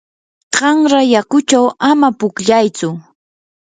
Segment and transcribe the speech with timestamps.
[0.55, 2.89] qanra yakuchaw ama pukllaytsu.